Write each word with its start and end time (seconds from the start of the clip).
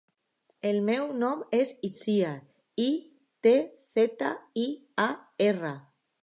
El 0.69 0.77
meu 0.85 1.11
nom 1.23 1.43
és 1.57 1.73
Itziar: 1.89 2.31
i, 2.85 2.87
te, 3.49 3.53
zeta, 3.99 4.33
i, 4.65 4.65
a, 5.07 5.07
erra. 5.51 5.77